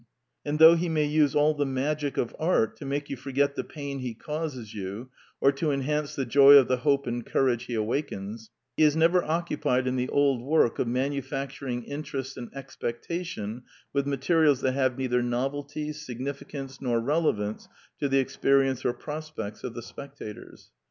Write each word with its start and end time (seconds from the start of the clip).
And 0.43 0.57
though 0.57 0.73
he 0.73 0.89
may 0.89 1.05
use 1.05 1.35
all 1.35 1.53
the 1.53 1.63
magic 1.63 2.17
of 2.17 2.35
art 2.39 2.75
to 2.77 2.85
make 2.87 3.11
you 3.11 3.15
forget 3.15 3.53
the 3.53 3.63
pain 3.63 3.99
he 3.99 4.15
causes 4.15 4.73
you 4.73 5.11
or 5.39 5.51
to 5.51 5.69
enhance 5.69 6.15
the 6.15 6.25
joy 6.25 6.53
of 6.53 6.67
the 6.67 6.77
hope 6.77 7.05
and 7.05 7.23
courage 7.23 7.65
he 7.65 7.75
awakens, 7.75 8.49
he 8.75 8.81
is 8.81 8.95
never 8.95 9.21
occupied 9.23 9.85
in 9.85 9.97
the 9.97 10.09
old 10.09 10.41
work 10.41 10.79
of 10.79 10.87
manufacturing 10.87 11.83
interest 11.83 12.35
and 12.35 12.49
expectation 12.55 13.61
with 13.93 14.07
materials 14.07 14.61
that 14.61 14.71
have 14.71 14.97
neither 14.97 15.21
novelty, 15.21 15.93
significance, 15.93 16.81
nor 16.81 16.99
relevance 16.99 17.69
to 17.99 18.09
the 18.09 18.17
experience 18.17 18.83
or 18.83 18.93
prospects 18.93 19.63
of 19.63 19.75
the 19.75 19.83
spectators. 19.83 20.71